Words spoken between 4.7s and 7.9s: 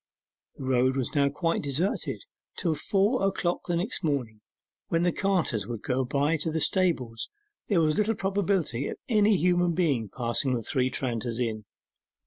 when the carters would go by to the stables there